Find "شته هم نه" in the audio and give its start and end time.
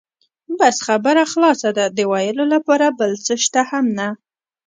3.43-4.07